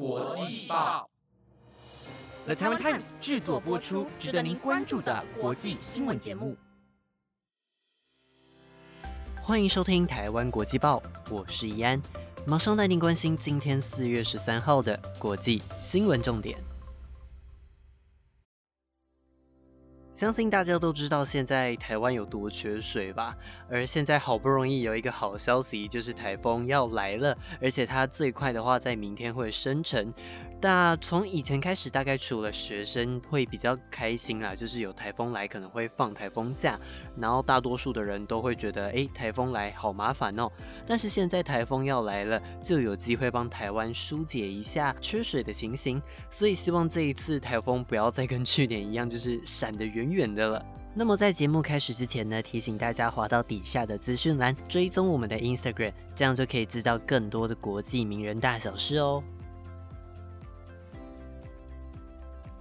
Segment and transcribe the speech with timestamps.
[0.00, 1.06] 国际报
[2.46, 6.56] ，The Taiwan Times 制作播出，值得您关注的国际新闻节目。
[9.42, 12.00] 欢迎收听台湾国际报，我是怡安，
[12.46, 16.69] 马上带您关心今天四月十三号的国际新闻重点。
[20.20, 23.34] 相信大家都知道现在台湾有多缺水吧？
[23.70, 30.12] 而现在好不容易有一个好消息，就是台风要来了，而且它最快的话在明天会生成。
[30.62, 36.78] 那从以前开始，大概除了学生会比较开心啦，就是有台风来可能会放台风假，
[37.16, 40.50] 然后大多数的人都会觉得，哎，台风来好麻烦哦。
[40.86, 46.00] 但是现在台风要来了，就有机会帮台湾疏解一下缺水的情形。
[46.28, 50.62] 所以希望这一次台风不要再跟去年一样，就是闪得远远的了。
[50.92, 59.22] 那么在节目开始之前呢，提醒大家滑到底下的资讯栏，追踪我们的 Instagram，这样就可以知道更多的国际名人大小事哦。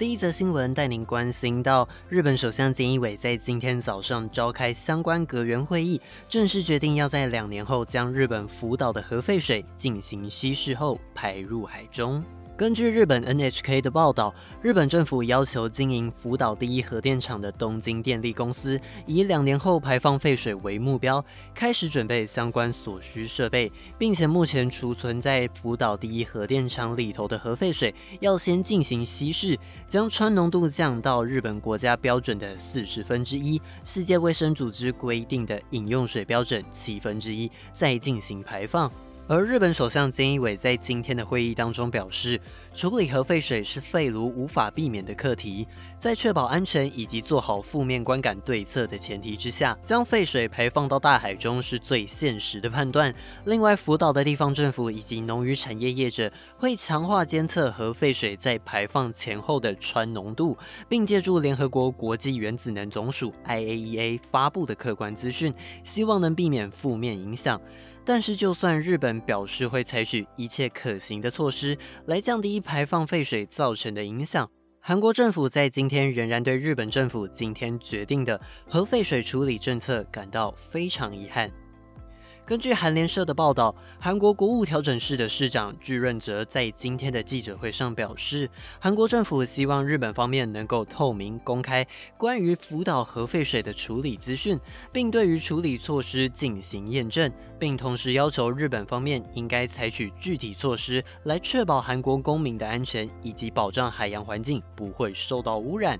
[0.00, 12.24] 第一则新闻带您关心到，日本首相菅义伟在今天早上召开相关阁员会议，正式决定要在两年后将日本福岛的核废水进行稀释后排入海中。
[12.60, 38.92] 根据日本 NHK 的报道，日本政府要求经营福岛第一核电厂的东京电力公司，以两年后排放废水为目标，开始准备相关所需设备，并且目前储存在福岛第一核电厂里头的核废水，要先进行稀释，将氚浓度降到日本国家标准的四十分之一，世界卫生组织规定的饮用水标准七分之一，再进行排放。
[39.30, 42.40] 而日本首相菅义伟在今天的会议当中表示，
[42.74, 45.68] 处理核废水是废炉无法避免的课题，
[46.00, 53.14] 在确保安全以及做好负面观感对策的前提之下，将废水排放到大海中是最现实的判断。
[53.44, 56.28] 另外，福岛的地方政府以及农渔产业业者
[56.58, 65.54] 会强化监测核废水在排放前后的氚浓度，并借助联合国国际原子能总署 （IAEA） 发布的客观资讯，
[65.84, 67.60] 希望能避免负面影响。
[68.04, 74.50] 但是，就算日本表示会采取一切可行的措施来降低排放废水造成的影响，
[74.80, 81.50] 韩国政府在今天仍然对日本政府今天决定的核废水处理政策感到非常遗憾。
[82.46, 91.86] 根据韩联社的报道，韩国国务调整室的市长具润哲在今天的记者会上表示，韩国政府希望日本方面能够透明公开
[92.16, 94.58] 关于福岛核废水的处理资讯，
[94.90, 105.96] 并对于处理措施进行验证，并同时要求日本方面应该采取具体措施来确保韩国公民的安全以及保障海洋环境不会受到污染。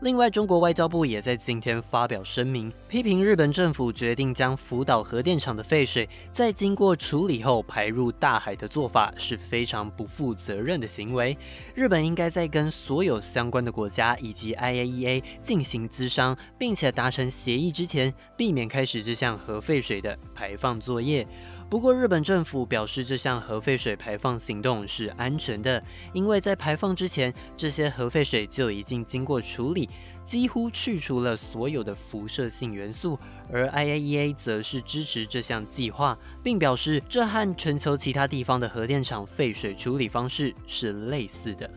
[0.00, 5.91] 另外，中国外交部也在今天发表声明，批评日本政府决定将福岛核电厂的废水。
[5.92, 11.36] 水在经过处理后排入大海的做法是非常不负责任的行为。
[11.74, 21.26] 日本应该在跟所有相关的国家以及 IAEA 进行咨商，并且达成协议之前，避免开始这项核废水的排放作业。
[21.72, 29.88] 不过，日本政府表示，这项核废水排放行动是安全的，因为在排放之前，这些核废水就已经经过处理，
[30.22, 33.18] 几乎去除了所有的辐射性元素。
[33.50, 41.70] 而 IAEA 则是支持这项计划，并表示，这和全球其他地方的核电厂废水处理方式是类似的。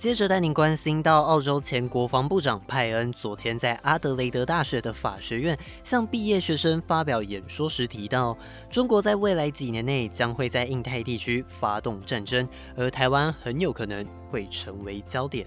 [0.00, 8.34] 接着带您关心到，澳洲前国防部长派恩昨天在阿德雷德大学的法学院向毕业学生发表演说时提到，
[8.70, 15.46] 中国在未来几年内将会在印太地区发动战争，而台湾很有可能会成为焦点。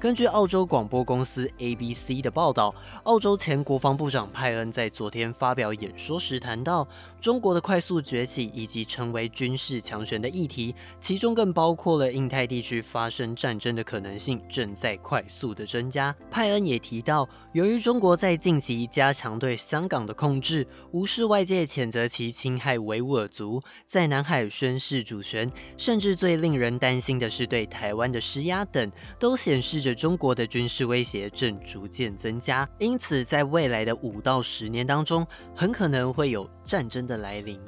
[0.00, 2.72] 根据澳洲广播公司 ABC 的报道，
[3.02, 6.86] 澳洲前国防部长派恩在昨天发表演说时谈到，
[7.20, 16.14] 中国的快速崛起以及成为军事强权的议题，其中更包括了印太地区发生战争的可能性正在快速的增加。
[16.30, 28.88] 派恩也提到，由于中国在近期加强对香港的控制，无视外界谴责其侵害维吾尔族，在南海宣示主权，甚至最令人担心的是对台湾的施压等，
[29.18, 29.87] 都显示着。
[29.94, 37.60] 中国的军事威胁正逐渐增加，因此在未来的五到十年当中，很可能会有战争的来临。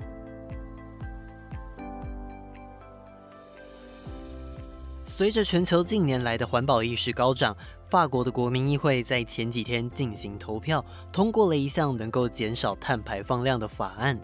[5.05, 7.55] 随着全球近年来的环保意识高涨，
[7.91, 10.83] 法国的国民议会在前几天进行投票，
[11.13, 14.19] 通过了一项能够减少碳排放量的法案。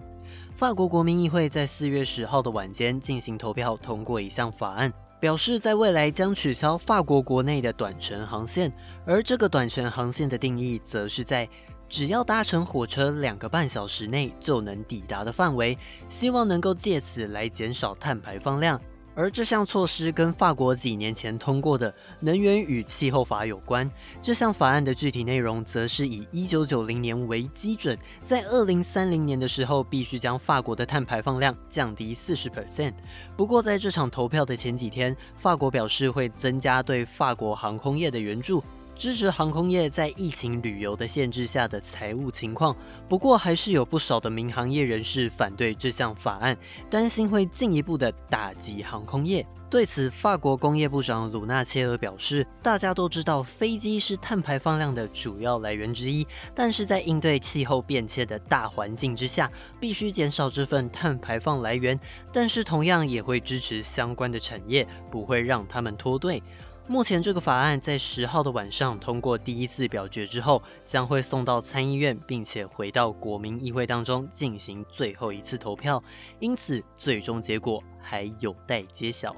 [0.56, 4.90] 法国国民议会在四月十号的晚间进行投票，通过一项法案。
[5.18, 8.72] 表示在未来将取消法国国内的短程航线，
[9.06, 11.48] 而这个短程航线的定义，则是在
[11.88, 15.78] 只要搭乘火车两个半小时内就能抵达的范围，
[16.08, 18.80] 希望能够借此来减少碳排放量。
[19.16, 23.90] 而这项措施跟法国几年前通过的能源与气候法有关。
[24.20, 32.92] 这项法案的具体内容则是以一九九零年为基准，在二零三零年的时候必须将法国的碳排放量降低四十 percent。
[33.38, 38.62] 不过在这场投票的前几天，法国表示会增加对法国航空业的援助。
[38.96, 42.74] 支持航空业在疫情旅游的限制下的财务情况，
[43.08, 46.56] 不过还是有不少的民航业人士反对这项法案，
[46.88, 49.46] 担心会进一步的打击航空业。
[49.68, 59.50] 对此，法国工业部长鲁纳切尔表示：“大家都知道飞机是碳排放量的主要来源之一，但是在应对气候变迁的大环境之下，
[59.80, 61.98] 必须减少这份碳排放来源。
[62.32, 66.40] 但是同样也会支持相关的产业，不会让他们脱队。”
[66.88, 76.02] 目前这个法案在十号的晚上通过第一次表决之后，将会送到参议院，并且回到国民议会当中进行最后一次投票，
[76.38, 79.34] 因此最终结果还有待揭晓。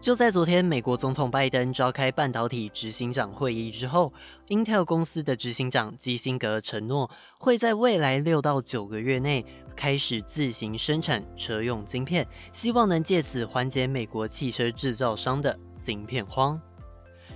[0.00, 4.12] 就在昨天，美国总统拜登召开半导体执行长会议之后
[4.46, 16.58] ，Intel 公司的执行长基辛格承诺，会在未来六到九个月内开始自行生产车用晶片，希望能借此缓解美国汽车制造商的晶片荒。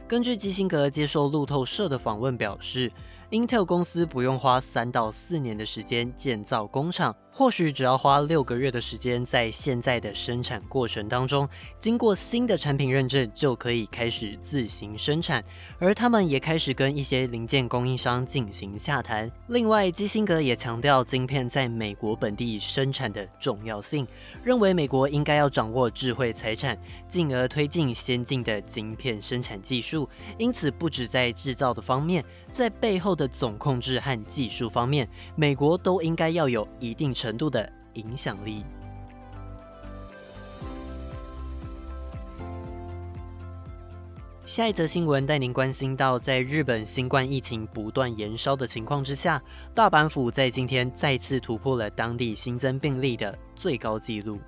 [0.06, 2.90] 根据基辛格接受路透社的访问表示。
[3.32, 11.48] Intel 公司不用花三到四年的时间建造工厂，或许只要花六个月的时间，在现在的生产过程当中，
[11.80, 15.42] 经过新的产品认证，就可以开始自行生产。
[15.78, 19.30] 而他们也开始跟一些零件供应商进行洽谈。
[19.48, 24.06] 另外，基辛格也强调晶片在美国本地生产的重要性，
[24.44, 26.78] 认为美国应该要掌握智慧财产，
[27.08, 30.06] 进而推进先进的晶片生产技术。
[30.36, 32.22] 因此，不止在制造的方面。
[32.52, 38.64] 在背后的总控制和技术方面，美国都应该要有一定程度的影响力。
[44.44, 49.40] 下一则新闻带您关心到，在日本新冠疫情不断延烧的情况之下，
[49.72, 54.40] 大阪府在今天再次突破了当地新增病例的最高纪录。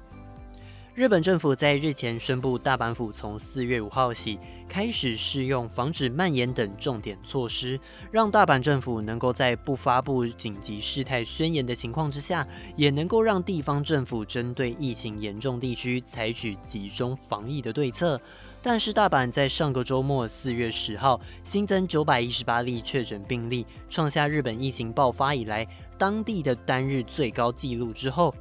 [0.94, 4.38] 日本政府在日前宣布，大阪府从四月五号起
[4.68, 7.80] 开始适用防止蔓延等重点措施，
[8.12, 12.46] 让大阪政府能够在不发布紧急事态宣言的情况之下，
[12.76, 18.20] 也能够让地方政府针对疫情严重地区采取集中防疫的对策。
[18.62, 25.66] 但是，大阪在上个周末四月十号新增九百一十八例确诊病例，创下日本疫情爆发以来
[25.98, 28.32] 当地的单日最高纪录之后。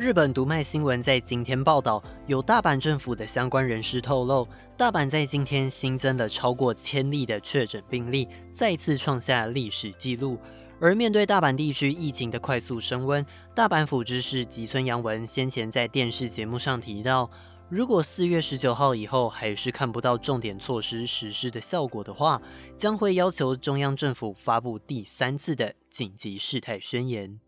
[0.00, 10.38] 日本读卖新闻在今天报道，有大阪政府的相关人士透露，大阪在今天新增了超过千例的确诊病例，再次创下历史纪录。
[10.80, 13.24] 而面对大阪地区疫情的快速升温，
[13.54, 17.30] 大阪府知事吉村洋文先前在电视节目上提到，
[17.68, 22.40] 如果四月十九号以后还是看不到重点措施实施的效果的话，
[22.74, 27.38] 将会要求中央政府发布第三次的紧急事态宣言。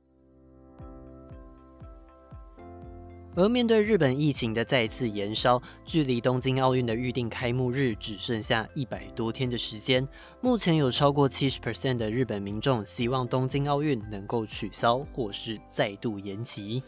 [3.34, 10.06] 而面对日本疫情的再次延烧，距离东京奥运的预定开幕日只剩下一百多天的时间。
[10.40, 16.82] 目前有超过七十 percent 的日本民众希望东京奥运能够取消或是再度延期。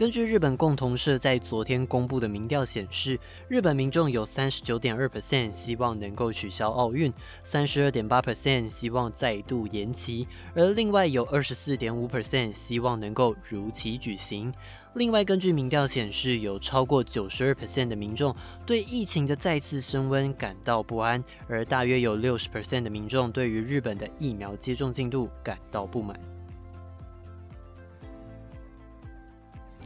[0.00, 7.12] 根据日本共同社在昨天公布的民调显示，日本民众有三十九点二 percent 希望能够取消奥运，
[7.44, 14.50] 三十二点八 percent 希望再度延期，而另外有二十四点五 percent 希望能够如期举行。
[14.94, 26.18] 另外，根据民调显示，有超过九十二 percent 的民众对疫情的再次升温感到不安，而大约有六十 percent 的民众对于日本的疫苗接种进度感到不满。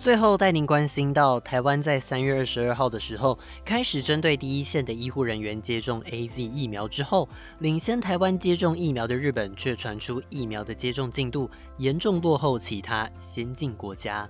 [0.05, 7.27] 最后带您关心到，台湾在三月二十二号的时候开始针对第一线的医护人员接种 A Z 疫苗之后，
[7.61, 14.29] 领先台湾接种疫苗的日本却传出疫苗的接种进度严重落后其他先进国家。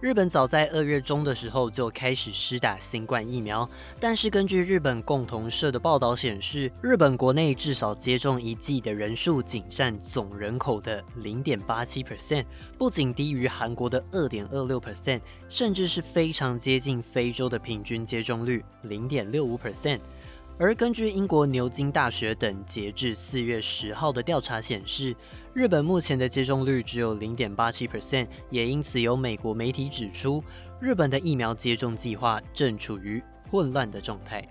[0.00, 3.68] 日本早在二月中的时候就开始施打新冠疫苗，
[4.00, 12.46] 但是根据日本共同社的报道显示，日本国内至少接种一剂的人数仅占总人口的零点八七 percent，
[12.78, 20.00] 不仅低于韩国的二点二六 percent，甚至是非常接近非洲的平均接种率零点六五 percent。
[20.62, 25.16] 而根据英国牛津大学等截至四月十号的调查显示，
[25.54, 30.44] 日本目前的接种率只有零点八七 percent，也因此有美国媒体指出，
[30.78, 34.46] 日本的疫苗接种计划正处于混乱的状态。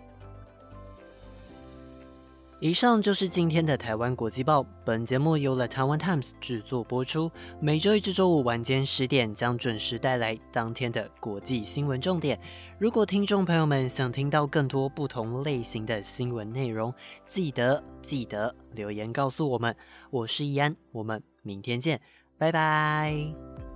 [2.62, 4.66] 以上就是今天的台湾国际报。
[4.84, 12.38] 本节目由了台湾 Times 制作播出，每周一至周五晚间十点将准时带来当天的国际新闻重点。
[12.78, 16.94] 如果听众朋友们想听到更多不同类型的新闻内容，
[17.26, 19.74] 记得记得留言告诉我们。
[20.10, 22.02] 我是易安，我们明天见，
[22.38, 23.69] 拜拜。